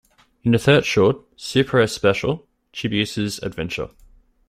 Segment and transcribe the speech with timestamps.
[0.43, 3.89] In the third short, SuperS Special: Chibiusa's Adventure!